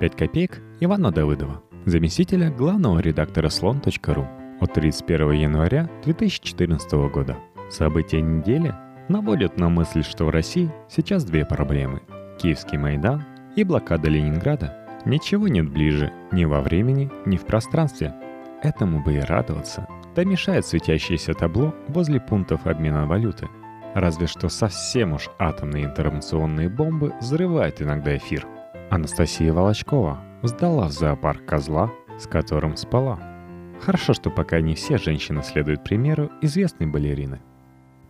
[0.00, 4.28] 5 копеек Ивана Давыдова, заместителя главного редактора слон.ру
[4.60, 7.36] от 31 января 2014 года.
[7.68, 8.72] События недели
[9.08, 12.02] наводят на мысль, что в России сейчас две проблемы–
[12.38, 13.24] Киевский Майдан
[13.56, 14.76] и блокада Ленинграда.
[15.04, 18.14] Ничего нет ближе ни во времени, ни в пространстве.
[18.62, 19.88] Этому бы и радоваться.
[20.14, 23.48] Да мешает светящееся табло возле пунктов обмена валюты.
[23.94, 28.46] Разве что совсем уж атомные информационные бомбы взрывают иногда эфир.
[28.90, 33.18] Анастасия Волочкова сдала в зоопарк козла, с которым спала.
[33.80, 37.40] Хорошо, что пока не все женщины следуют примеру известной балерины.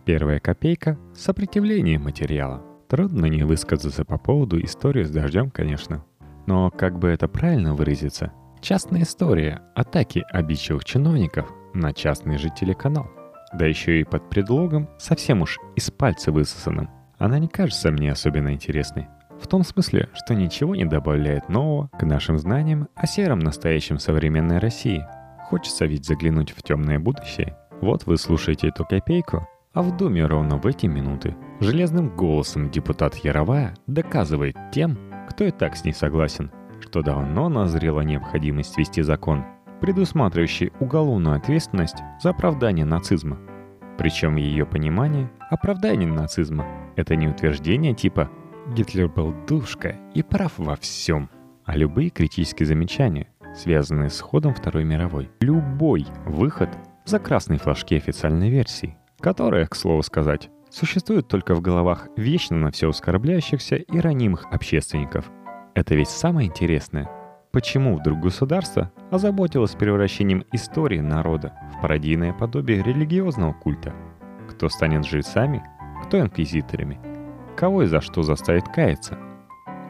[0.05, 2.63] Первая копейка– сопротивление материала.
[2.87, 6.03] Трудно не высказаться по поводу истории с дождем, конечно.
[6.47, 8.31] Но как бы это правильно выразиться?
[8.61, 13.07] Частная история атаки обидчивых чиновников на частный же телеканал.
[13.53, 16.89] Да еще и под предлогом совсем уж из пальца высосанным.
[17.17, 19.07] Она не кажется мне особенно интересной.
[19.41, 24.59] В том смысле, что ничего не добавляет нового к нашим знаниям о сером настоящем современной
[24.59, 25.05] России.
[25.49, 27.57] Хочется ведь заглянуть в темное будущее.
[27.81, 33.15] Вот вы слушаете эту копейку, а в Думе ровно в эти минуты железным голосом депутат
[33.15, 39.45] Яровая доказывает тем, кто и так с ней согласен, что давно назрела необходимость вести закон,
[39.79, 43.39] предусматривающий уголовную ответственность за оправдание нацизма.
[43.97, 48.29] Причем ее понимании оправдание нацизма– это не утверждение типа
[48.73, 51.29] «Гитлер был душка и прав во всем»,
[51.65, 55.29] а любые критические замечания, связанные с ходом Второй мировой.
[55.39, 56.69] Любой выход
[57.05, 62.71] за красные флажки официальной версии– которая, к слову сказать, существует только в головах вечно на
[62.71, 65.29] все оскорбляющихся и ранимых общественников.
[65.73, 67.09] Это ведь самое интересное.
[67.51, 73.93] Почему вдруг государство озаботилось превращением истории народа в пародийное подобие религиозного культа?
[74.49, 75.63] Кто станет жрецами,
[76.05, 77.08] кто инквизиторами?
[77.59, 79.17] Кого и за что заставит каяться?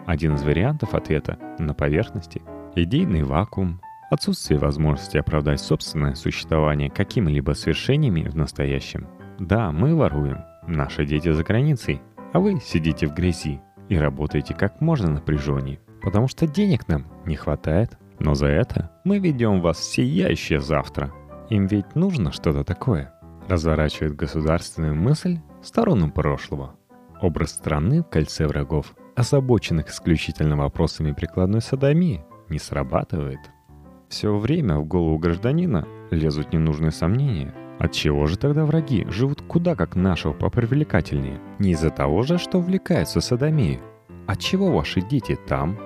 [0.08, 2.42] Один из вариантов ответа на поверхности–
[2.76, 9.08] идейный вакуум, отсутствие возможности оправдать собственное существование какими-либо свершениями в настоящем–
[9.40, 12.02] да, мы воруем, наши дети за границей,
[12.34, 17.36] а вы сидите в грязи и работаете как можно напряженнее, потому что денег нам не
[17.36, 17.98] хватает.
[18.20, 21.14] Но за это мы ведем вас в сияющее завтра.
[21.50, 23.14] Им ведь нужно что-то такое.
[23.48, 26.76] Разворачивает государственную мысль в сторону прошлого.
[27.22, 33.40] Образ страны в кольце врагов, озабоченных исключительно вопросами прикладной садомии, не срабатывает.
[34.08, 39.74] Все время в голову гражданина лезут ненужные сомнения– от чего же тогда враги живут куда
[39.74, 41.40] как нашего попривлекательнее?
[41.60, 43.80] Не из-за того же, что увлекаются садомией.
[44.28, 45.80] От чего ваши дети там?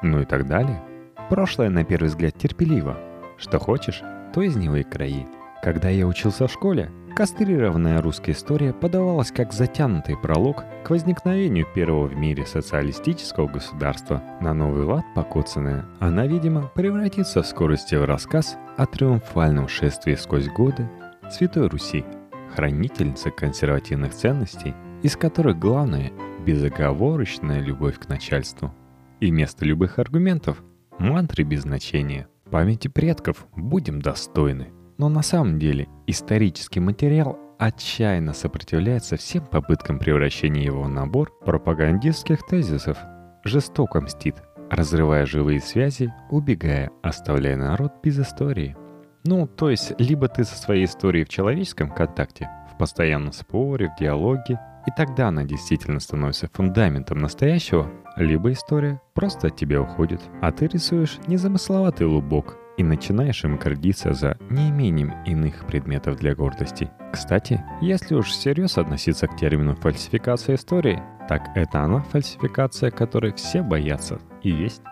[0.00, 0.80] Ну и так далее.
[1.28, 2.96] Прошлое, на первый взгляд, терпеливо.
[3.36, 4.00] Что хочешь,
[4.32, 5.26] то из него и краи.
[5.60, 12.06] Когда я учился в школе, кастрированная русская история подавалась как затянутый пролог к возникновению первого
[12.06, 14.22] в мире социалистического государства.
[14.40, 20.48] На новый лад покоцанная, она, видимо, превратится в скорости в рассказ о триумфальном шествии сквозь
[20.48, 20.88] годы
[21.30, 22.06] Святой Руси,
[22.54, 26.12] хранительница консервативных ценностей, из которых главное–
[26.46, 28.74] безоговорочная любовь к начальству.
[29.20, 30.62] И вместо любых аргументов–
[30.98, 32.28] мантры без значения.
[32.50, 34.68] Памяти предков будем достойны.
[35.00, 42.46] Но на самом деле исторический материал отчаянно сопротивляется всем попыткам превращения его в набор пропагандистских
[42.46, 42.98] тезисов.
[43.42, 44.34] Жестоко мстит,
[44.70, 48.76] разрывая живые связи, убегая, оставляя народ без истории.
[49.24, 53.98] Ну, то есть, либо ты со своей историей в человеческом контакте, в постоянном споре, в
[53.98, 60.52] диалоге, и тогда она действительно становится фундаментом настоящего, либо история просто от тебя уходит, а
[60.52, 66.90] ты рисуешь незамысловатый лубок и начинаешь им гордиться за неимением иных предметов для гордости.
[67.12, 73.62] Кстати, если уж всерьез относиться к термину фальсификация истории, так это она фальсификация, которой все
[73.62, 74.82] боятся и есть.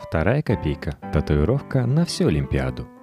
[0.00, 2.86] Вторая копейка– татуировка на всю Олимпиаду–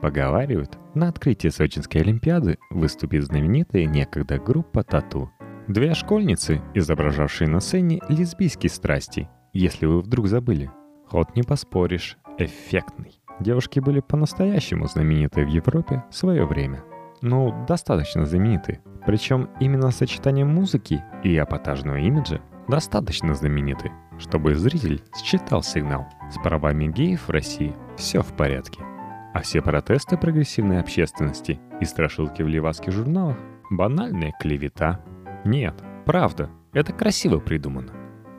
[0.00, 5.32] Поговаривают, на открытии Сочинской Олимпиады выступит знаменитая некогда группа «Тату».
[5.68, 10.70] Две школьницы, изображавшие на сцене лесбийские страсти, если вы вдруг забыли.
[11.08, 13.20] Ход не поспоришь, эффектный.
[13.40, 16.82] Девушки были по-настоящему знамениты в Европе в свое время.
[17.20, 18.80] Ну, достаточно знамениты.
[19.06, 26.06] Причем именно сочетание музыки и апатажного имиджа достаточно знамениты, чтобы зритель считал сигнал.
[26.30, 28.82] С правами геев в России все в порядке.
[29.32, 33.36] А все протесты прогрессивной общественности и страшилки в левацких журналах–
[33.70, 35.00] банальная клевета.
[35.44, 35.74] Нет,
[36.06, 37.92] правда, это красиво придумано.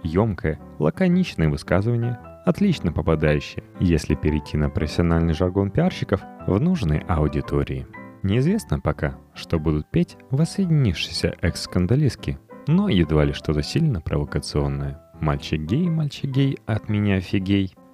[0.04, 7.86] Емкое, лаконичное высказывание, отлично попадающее, если перейти на профессиональный жаргон пиарщиков, в нужной аудитории.
[8.24, 15.02] Неизвестно пока, что будут петь воссоединившиеся экс-скандалистки, но едва ли что-то сильно провокационное.
[15.20, 17.74] Мальчик гей, мальчик гей, от меня офигей–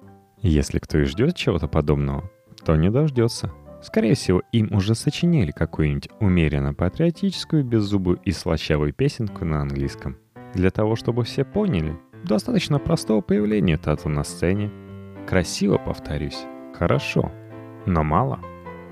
[0.42, 2.30] Если кто и ждет чего-то подобного,
[2.66, 3.50] то не дождется.
[3.82, 10.18] Скорее всего, им уже сочинили какую-нибудь умеренно патриотическую, беззубую и слащавую песенку на английском.
[10.52, 14.70] Для того, чтобы все поняли, достаточно простого появления тату на сцене.
[15.26, 16.44] Красиво, повторюсь.
[16.74, 17.30] Хорошо.
[17.86, 18.40] Но мало.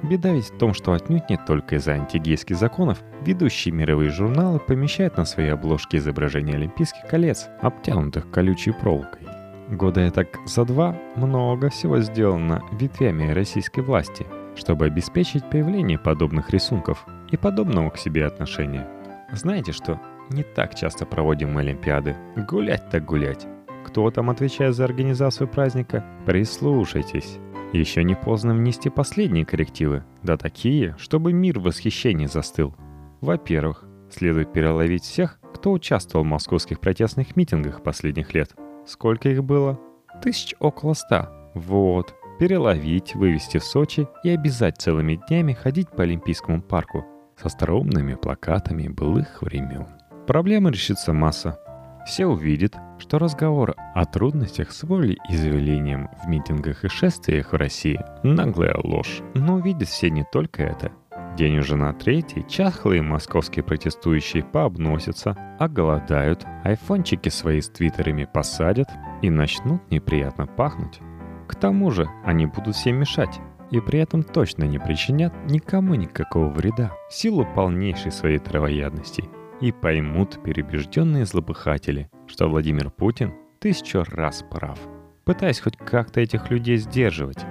[0.02, 5.16] Беда ведь в том, что отнюдь не только из-за антигейских законов ведущие мировые журналы помещают
[5.16, 9.26] на свои обложки изображения Олимпийских колец, обтянутых колючей проволокой.
[9.68, 14.26] Года так за два много всего сделано ветвями российской власти–
[14.56, 18.86] чтобы обеспечить появление подобных рисунков и подобного к себе отношения.
[19.32, 20.00] Знаете что?
[20.32, 22.16] Не так часто проводим Олимпиады.
[22.48, 23.46] Гулять так гулять.
[23.84, 26.04] Кто там отвечает за организацию праздника?
[26.24, 27.38] Прислушайтесь.
[27.72, 32.74] Еще не поздно внести последние коррективы, да такие, чтобы мир в восхищении застыл.
[33.20, 38.54] Во-первых, следует переловить всех, кто участвовал в московских протестных митингах последних лет.
[38.86, 39.78] Сколько их было?
[40.22, 41.30] Тысяч около ста.
[41.54, 47.04] Вот переловить, вывести в Сочи и обязать целыми днями ходить по Олимпийскому парку
[47.40, 49.86] с остроумными плакатами былых времен.
[50.26, 51.58] Проблема решится масса.
[52.06, 58.76] Все увидят, что разговор о трудностях с волеизъявлением в митингах и шествиях в России– наглая
[58.82, 59.20] ложь.
[59.34, 60.92] Но увидят все не только это.
[61.36, 68.88] День уже на третий, чахлые московские протестующие пообносятся, оголодают, айфончики свои с твиттерами посадят
[69.22, 71.00] и начнут неприятно пахнуть.
[71.48, 73.40] К тому же они будут всем мешать
[73.70, 79.24] и при этом точно не причинят никому никакого вреда в силу полнейшей своей травоядности.
[79.62, 84.76] И поймут перебежденные злопыхатели, что Владимир Путин тысячу раз прав,
[85.24, 87.46] пытаясь хоть как-то этих людей сдерживать.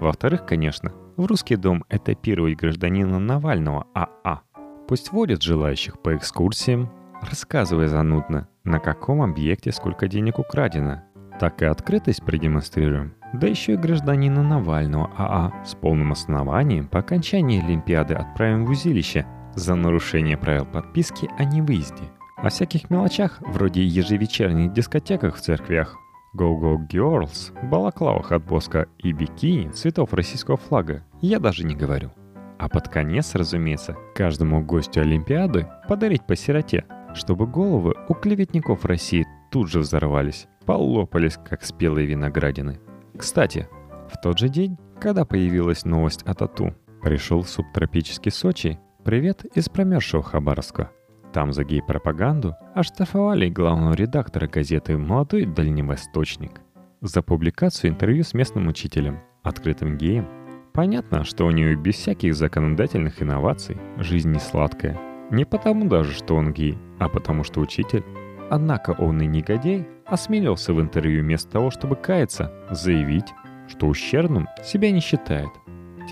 [0.00, 4.40] Во-вторых, конечно, в русский дом этапировать гражданина Навального АА.
[4.88, 6.90] Пусть водят желающих по экскурсиям,
[7.20, 11.02] рассказывая занудно, на каком объекте сколько денег украдено.
[11.38, 17.62] Так и открытость продемонстрируем, да еще и гражданина Навального АА с полным основанием по окончании
[17.62, 22.04] Олимпиады отправим в узилище за нарушение правил подписки о невыезде.
[22.36, 25.96] О всяких мелочах, вроде ежевечерних дискотеках в церквях,
[26.36, 32.10] Go-Go Girls, балаклавах от Боска и бикини цветов российского флага я даже не говорю.
[32.58, 36.84] А под конец, разумеется, каждому гостю Олимпиады подарить по сироте,
[37.14, 42.80] чтобы головы у клеветников России тут же взорвались, полопались, как спелые виноградины–
[43.16, 43.68] кстати,
[44.10, 50.22] в тот же день, когда появилась новость о тату, пришел субтропический Сочи привет из промерзшего
[50.22, 50.90] Хабаровска.
[51.32, 56.60] Там за гей-пропаганду оштрафовали главного редактора газеты «Молодой дальневосточник»
[57.00, 60.28] за публикацию интервью с местным учителем, открытым геем.
[60.72, 64.98] Понятно, что у него без всяких законодательных инноваций жизнь не сладкая.
[65.30, 68.04] Не потому даже, что он гей, а потому что учитель.
[68.50, 73.32] Однако он и негодяй осмелился в интервью вместо того, чтобы каяться, заявить,
[73.68, 75.48] что ущербным себя не считает.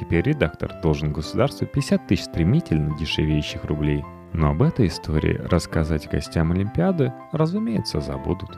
[0.01, 4.03] Теперь редактор должен государству 50 тысяч стремительно дешевеющих рублей.
[4.33, 8.49] Но об этой истории рассказать гостям Олимпиады, разумеется, забудут.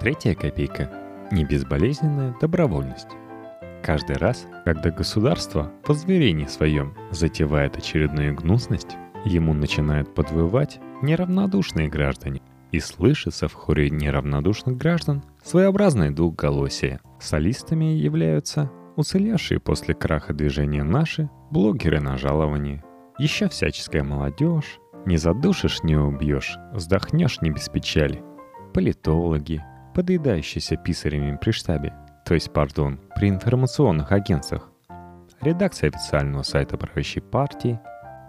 [0.00, 0.90] Третья копейка–
[1.30, 3.06] не безболезненная добровольность.
[3.84, 12.42] Каждый раз, когда государство по зверении своем затевает очередную гнусность, ему начинают подвывать неравнодушные граждане–
[12.72, 16.98] и слышится в хоре неравнодушных граждан своеобразное двухголосие.
[17.20, 22.82] Солистами являются уцелевшие после краха движения наши блогеры на жаловании.
[23.18, 24.78] Еще всяческая молодежь.
[25.06, 28.22] Не задушишь, не убьешь, вздохнешь не без печали.
[28.72, 29.62] Политологи,
[29.94, 34.70] подъедающиеся писарями при штабе, то есть, пардон, при информационных агентствах.
[35.42, 37.78] Редакция официального сайта правящей партии.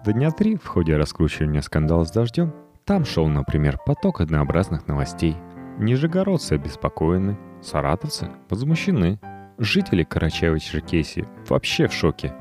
[0.06, 2.54] Дня три в ходе раскручивания скандала с дождем
[2.86, 5.36] там шел, например, поток однообразных новостей.
[5.80, 9.20] Нижегородцы обеспокоены, саратовцы возмущены.
[9.58, 12.34] Жители Карачаева-Черкесии вообще в шоке.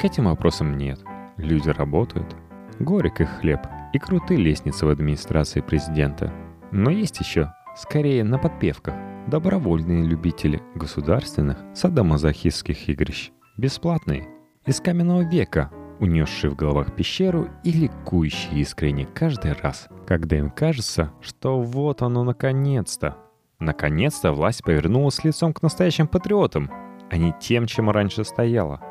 [0.00, 0.98] К этим вопросам нет.
[1.36, 2.34] Люди работают.
[2.78, 3.60] Горек их хлеб
[3.92, 6.32] и крутые лестницы в администрации президента.
[6.72, 8.94] Но есть еще, скорее на подпевках,
[9.26, 13.30] добровольные любители государственных садомазохистских игрищ.
[13.58, 14.26] Бесплатные.
[14.66, 21.12] Из каменного века унесшие в головах пещеру и ликующие искренне каждый раз, когда им кажется,
[21.20, 23.16] что вот оно наконец-то.
[23.64, 26.70] Наконец-то власть повернулась лицом к настоящим патриотам,
[27.10, 28.82] а не тем, чем раньше стояла.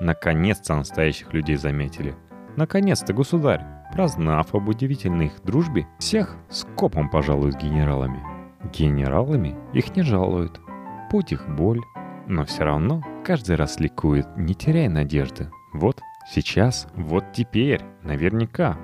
[0.00, 2.14] Наконец-то настоящих людей заметили.
[2.56, 8.24] Наконец-то государь, прознав об удивительной их дружбе, всех скопом пожалуют генералами.
[8.72, 10.62] Генералами их не жалуют.
[11.10, 11.82] Путь их боль,
[12.26, 15.50] но все равно каждый раз ликует, не теряя надежды.
[15.74, 18.76] Вот Сейчас, вот теперь, наверняка.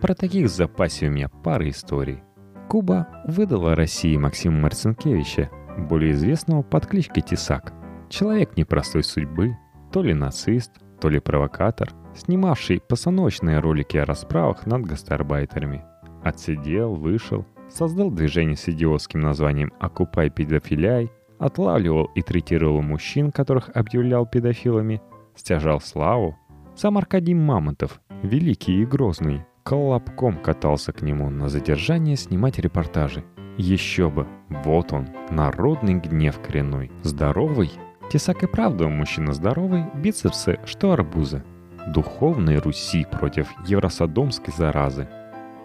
[0.00, 2.22] Про таких запасе у меня пара историй.
[2.68, 7.72] Куба выдала России Максима Марцинкевича, более известного под кличкой Тесак.
[8.10, 9.56] Человек непростой судьбы,
[9.90, 15.82] то ли нацист, то ли провокатор, снимавший постановочные ролики о расправах над гастарбайтерами.
[16.22, 24.26] Отсидел, вышел, создал движение с идиотским названием «Окупай педофиляй», отлавливал и третировал мужчин, которых объявлял
[24.26, 25.00] педофилами,
[25.34, 26.36] стяжал славу.
[26.76, 33.22] Сам Аркадий Мамонтов, великий и грозный, колобком катался к нему на задержание снимать репортажи.
[33.58, 36.90] Еще бы, вот он, народный гнев коренной.
[37.02, 37.70] Здоровый?
[38.10, 41.44] Тесак и правда мужчина здоровый, бицепсы, что арбузы.
[41.88, 45.06] Духовной Руси против евросодомской заразы.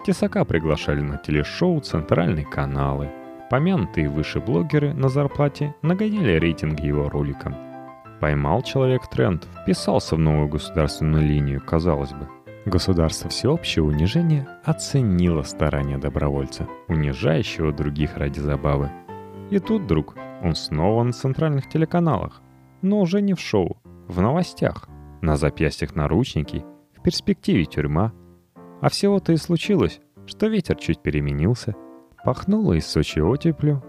[0.04, 3.08] Тесака приглашали на телешоу центральные каналы.
[3.48, 7.56] Помянутые выше блогеры на зарплате нагоняли рейтинги его роликам.
[8.20, 12.28] Поймал человек тренд, вписался в новую государственную линию, казалось бы.
[12.66, 18.90] Государство всеобщего унижения оценило старания добровольца, унижающего других ради забавы.
[19.50, 22.40] И тут, друг, он снова на центральных телеканалах,
[22.80, 23.76] но уже не в шоу,
[24.08, 24.88] в новостях.
[25.20, 26.64] На запястьях наручники,
[26.96, 28.12] в перспективе тюрьма.
[28.80, 31.74] А всего-то и случилось, что ветер чуть переменился,
[32.24, 33.82] пахнуло из Сочи оттеплю,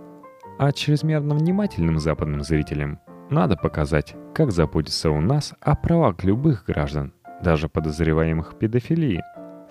[0.60, 7.14] а чрезмерно внимательным западным зрителям надо показать, как заботиться у нас о правах любых граждан,
[7.42, 9.22] даже подозреваемых в педофилии.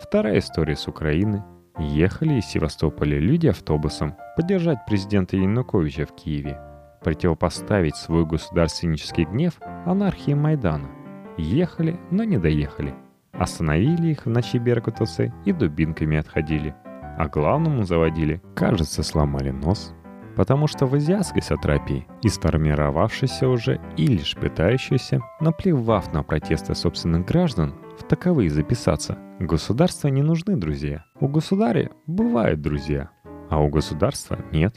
[0.00, 1.42] Вторая история с Украины.
[1.78, 6.60] Ехали из Севастополя люди автобусом поддержать президента Януковича в Киеве,
[7.02, 9.54] противопоставить свой государственнический гнев
[9.84, 10.88] анархии Майдана.
[11.36, 12.94] Ехали, но не доехали.
[13.32, 16.74] Остановили их в ночи беркутовцы и дубинками отходили.
[17.18, 19.92] А главному заводили, кажется, сломали нос–
[20.36, 27.26] потому что в азиатской сатрапии и сформировавшейся уже и лишь пытающейся, наплевав на протесты собственных
[27.26, 31.04] граждан, в таковые записаться, государства не нужны друзья.
[31.20, 33.10] У государя бывают друзья,
[33.50, 34.76] а у государства нет.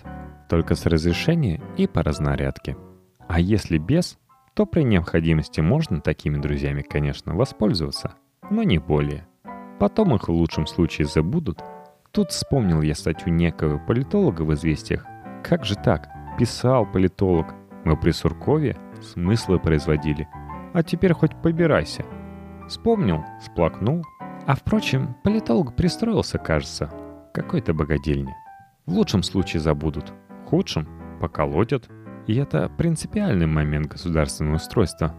[0.50, 2.78] Только с разрешения и по разнарядке.
[3.28, 4.18] А если без,
[4.54, 8.14] то при необходимости можно такими друзьями, конечно, воспользоваться,
[8.50, 9.28] но не более.
[9.78, 11.60] Потом их в лучшем случае забудут.
[12.12, 15.06] Тут вспомнил я статью некого политолога в «Известиях»,
[15.48, 16.10] как же так?
[16.38, 17.56] Писал политолог.
[17.86, 20.28] Мы при Суркове смыслы производили.
[20.74, 22.04] А теперь хоть побирайся.
[22.68, 24.04] Вспомнил, сплакнул.
[24.46, 26.92] А впрочем, политолог пристроился, кажется.
[27.34, 28.36] Какой-то богадельни.
[28.86, 30.14] В лучшем случае забудут.
[30.44, 30.88] В худшем—
[31.22, 31.90] поколотят.
[32.28, 35.16] И это принципиальный момент государственного устройства.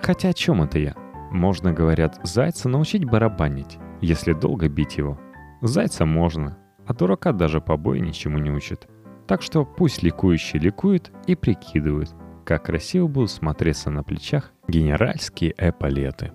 [0.00, 0.94] Хотя о чем это я?
[1.32, 5.18] Можно, говорят, зайца научить барабанить, если долго бить его.
[5.60, 8.88] Зайца можно, а дурака даже побои ничему не учат.
[9.32, 16.32] Так что пусть ликующие ликуют и прикидывают, как красиво будут смотреться на плечах генеральские эполеты.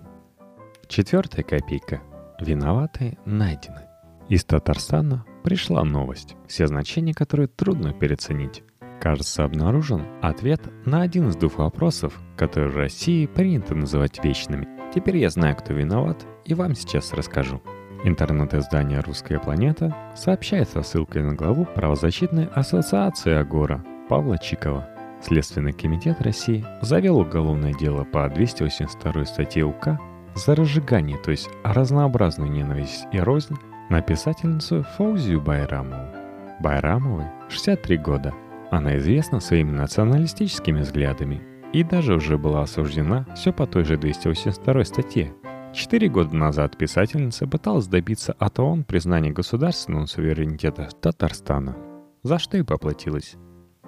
[0.88, 2.02] Четвертая копейка.
[2.40, 3.82] Виноватые найдены.
[4.28, 8.64] Из Татарстана пришла новость, все значения которой трудно переоценить.
[9.00, 14.66] Кажется, обнаружен ответ на один из двух вопросов, которые в России принято называть вечными.
[14.92, 17.62] Теперь я знаю, кто виноват, и вам сейчас расскажу.
[18.04, 24.88] Интернет-издание «Русская планета» сообщает со ссылкой на главу правозащитной ассоциации «Агора» Павла Чикова.
[25.20, 29.98] Следственный комитет России завел уголовное дело по 282 статье УК
[30.36, 33.56] за разжигание, то есть разнообразную ненависть и рознь
[33.90, 36.14] на писательницу Фаузию Байрамову.
[36.60, 38.32] Байрамовой 63 года.
[38.70, 44.84] Она известна своими националистическими взглядами и даже уже была осуждена все по той же 282
[44.84, 45.32] статье
[45.78, 51.76] Четыре года назад писательница пыталась добиться от ООН признания государственного суверенитета Татарстана,
[52.24, 53.36] за что и поплатилась.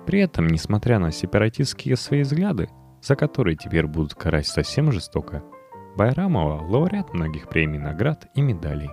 [0.06, 2.68] При этом, несмотря на сепаратистские свои взгляды,
[3.02, 5.42] за которые теперь будут карать совсем жестоко,
[5.97, 8.90] Байрамова– лауреат многих премий, наград и медалей.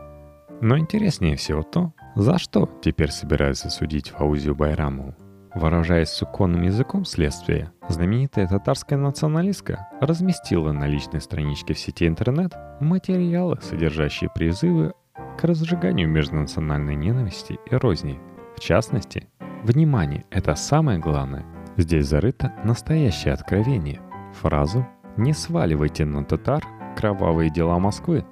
[0.62, 5.14] Но интереснее всего то, за что теперь собираются судить Фаузию Байрамову.
[5.58, 13.58] Выражаясь суконным языком следствия, знаменитая татарская националистка разместила на личной страничке в сети интернет материалы,
[13.64, 14.94] содержащие призывы
[15.40, 18.20] к разжиганию межнациональной ненависти и розни.
[18.56, 19.30] В частности,
[19.64, 21.44] внимание, это самое главное.
[21.76, 24.00] Здесь зарыто настоящее откровение.
[24.36, 24.86] Фразу
[25.18, 26.64] «Не сваливайте на татар
[26.96, 28.24] кровавые дела Москвы».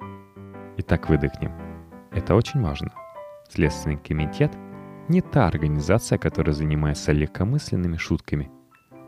[0.76, 1.50] Итак, выдохнем.
[2.12, 2.92] Это очень важно.
[3.48, 4.52] Следственный комитет–
[5.08, 8.50] не та организация, которая занимается легкомысленными шутками.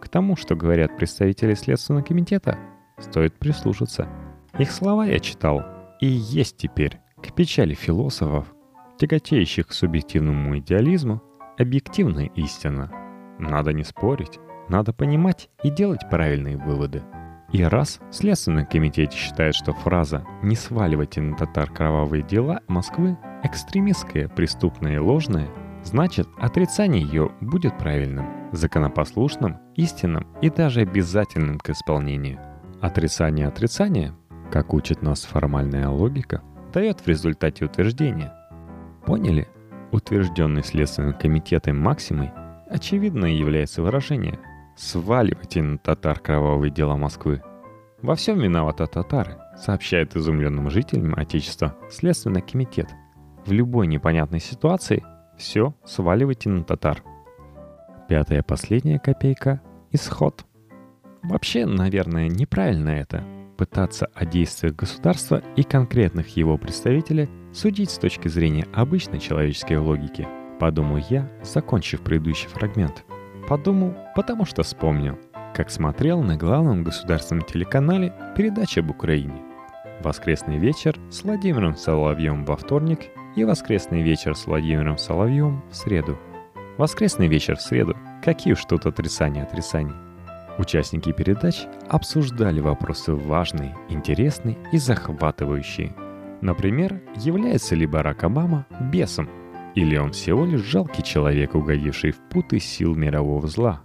[0.01, 2.59] К тому, что говорят представители Следственного комитета,
[2.99, 4.09] стоит прислушаться.
[4.59, 5.63] Их слова я читал,
[6.01, 8.55] и есть теперь, к печали философов,
[8.99, 11.23] тяготеющих к субъективному идеализму,
[11.59, 12.93] объективная истина.
[13.39, 14.39] Надо не спорить,
[14.69, 17.03] надо понимать и делать правильные выводы.
[17.53, 23.17] И раз в Следственном комитете считает, что фраза «не сваливайте на татар кровавые дела Москвы»
[23.43, 25.49] экстремистская, преступная и ложная–
[25.85, 32.41] значит отрицание ее будет правильным, законопослушным, истинным и даже обязательным к исполнению.
[32.81, 34.15] Отрицание отрицания,
[34.51, 36.43] как учит нас формальная логика,
[36.73, 38.33] дает в результате утверждение.
[39.05, 39.49] Поняли?
[39.91, 42.31] Утвержденный Следственным комитетом максимой
[42.69, 44.39] очевидно является выражение
[44.77, 47.43] «сваливайте на татар кровавые дела Москвы».
[48.03, 52.89] Во всем виноваты татары, сообщает изумленным жителям Отечества Следственный комитет.
[53.45, 55.03] В любой непонятной ситуации
[55.39, 57.03] все сваливайте на татар.
[58.09, 59.61] Пятая последняя копейка–
[59.93, 60.45] исход.
[61.23, 63.25] Вообще, наверное, неправильно это–
[63.57, 70.29] пытаться о действиях государства и конкретных его представителей судить с точки зрения обычной человеческой логики.
[70.61, 73.05] Подумал я, закончив предыдущий фрагмент.
[73.49, 75.19] Подумал, потому что вспомнил,
[75.55, 79.43] как смотрел на главном государственном телеканале передачу об Украине.
[80.01, 83.01] Воскресный вечер с Владимиром Соловьем во вторник
[83.39, 86.19] и воскресный вечер с Владимиром Соловьем в среду.
[86.77, 87.97] Воскресный вечер в среду.
[88.25, 89.95] Какие уж тут отрицания отрицаний.
[90.59, 95.95] Участники передач обсуждали вопросы важные, интересные и захватывающие.
[96.41, 99.31] Например, является ли Барак Обама бесом?
[99.77, 103.83] Или он всего лишь жалкий человек, угодивший в путы сил мирового зла?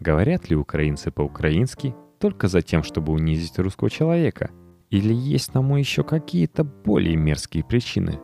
[0.00, 4.50] Говорят ли украинцы по-украински только за тем, чтобы унизить русского человека?
[4.88, 8.18] Или есть тому еще какие-то более мерзкие причины?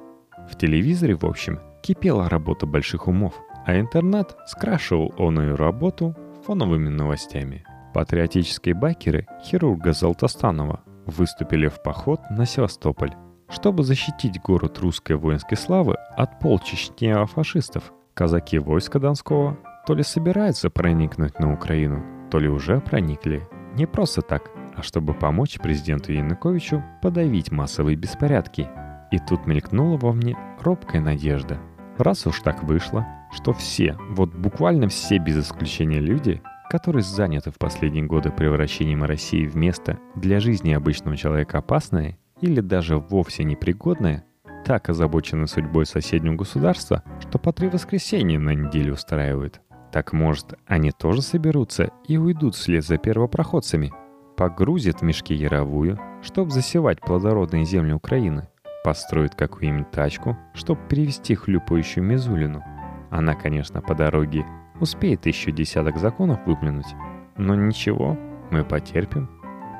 [0.51, 3.35] В телевизоре, в общем, кипела работа больших умов,
[3.67, 12.47] а интернет скрашивал оную работу фоновыми новостями– Патриотические байкеры хирурга Золотостанова выступили в поход на
[12.47, 13.15] Севастополь,
[13.49, 17.93] чтобы защитить город русской воинской славы от полчищ неофашистов.
[18.15, 23.49] Казаки войска Донского то ли собираются проникнуть на Украину, то ли уже проникли.
[23.75, 28.69] Не просто так, а чтобы помочь президенту Януковичу подавить массовые беспорядки.
[29.11, 31.59] И тут мелькнула во мне робкая надежда.
[31.99, 37.59] Раз уж так вышло, что все, вот буквально все без исключения люди, которые заняты в
[37.59, 44.25] последние годы превращением России в место для жизни обычного человека опасное или даже вовсе непригодное,
[44.65, 49.61] так озабочены судьбой соседнего государства, что по три воскресенья на неделю устраивают.
[49.91, 53.93] Так может, они тоже соберутся и уйдут вслед за первопроходцами,
[54.37, 58.49] погрузят мешки яровую, чтобы засевать плодородные земли Украины,
[58.85, 62.63] построят какую-нибудь тачку, чтобы перевести хлюпающую Мизулину.
[63.11, 64.45] Она, конечно, по дороге
[64.81, 66.97] Успеет еще десяток законов выплюнуть.
[67.37, 68.19] Но ничего,
[68.51, 69.29] мы потерпим.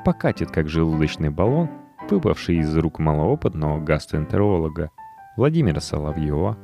[0.05, 1.69] Покатит, как желудочный баллон,
[2.09, 4.91] выпавший из рук малоопытного гастроэнтеролога
[5.37, 6.57] Владимира Соловьева,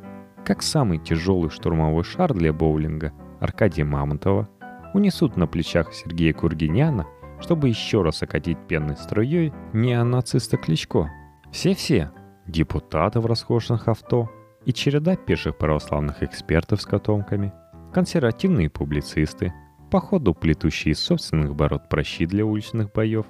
[0.45, 4.47] как самый тяжелый штурмовой шар для боулинга Аркадия Мамонтова,
[4.93, 7.07] унесут на плечах Сергея Кургиняна,
[7.39, 11.11] чтобы еще раз окатить пенной струей неонациста Кличко.
[11.51, 12.11] Все-все,
[12.47, 14.29] депутаты в роскошных авто
[14.65, 17.53] и череда пеших православных экспертов с котомками–
[17.93, 19.53] консервативные публицисты,
[19.89, 23.25] походу плетущие из собственных бород прощи для уличных боев,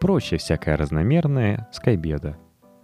[0.00, 2.38] прочее всякое разномерное скайбеда.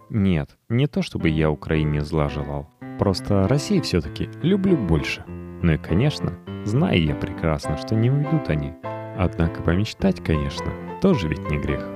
[0.09, 5.23] Нет, не то чтобы я Украине зла желал, просто России все-таки люблю больше.
[5.27, 6.33] Ну и, конечно,
[6.65, 8.73] знаю я прекрасно, что не уйдут они.
[9.17, 11.94] Однако помечтать, конечно, тоже ведь не грех.